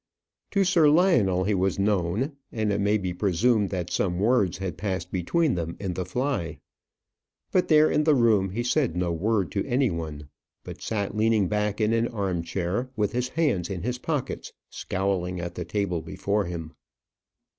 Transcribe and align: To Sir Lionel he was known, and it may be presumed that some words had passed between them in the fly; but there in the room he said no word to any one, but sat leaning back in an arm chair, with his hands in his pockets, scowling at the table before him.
To 0.49 0.63
Sir 0.63 0.89
Lionel 0.89 1.43
he 1.43 1.53
was 1.53 1.77
known, 1.77 2.35
and 2.51 2.71
it 2.73 2.81
may 2.81 2.97
be 2.97 3.13
presumed 3.13 3.69
that 3.69 3.91
some 3.91 4.17
words 4.17 4.57
had 4.57 4.75
passed 4.75 5.11
between 5.11 5.53
them 5.53 5.77
in 5.79 5.93
the 5.93 6.07
fly; 6.07 6.57
but 7.51 7.67
there 7.67 7.91
in 7.91 8.03
the 8.03 8.15
room 8.15 8.49
he 8.49 8.63
said 8.63 8.95
no 8.97 9.11
word 9.11 9.51
to 9.51 9.63
any 9.67 9.91
one, 9.91 10.27
but 10.63 10.81
sat 10.81 11.15
leaning 11.15 11.47
back 11.47 11.79
in 11.79 11.93
an 11.93 12.07
arm 12.07 12.41
chair, 12.41 12.89
with 12.95 13.11
his 13.11 13.29
hands 13.29 13.69
in 13.69 13.83
his 13.83 13.99
pockets, 13.99 14.51
scowling 14.71 15.39
at 15.39 15.53
the 15.53 15.65
table 15.65 16.01
before 16.01 16.45
him. 16.45 16.73